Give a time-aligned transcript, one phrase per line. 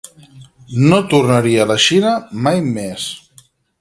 [0.93, 2.15] No tornaria a la Xina
[2.47, 3.07] mai més.